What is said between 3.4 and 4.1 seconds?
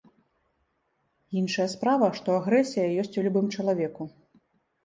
чалавеку.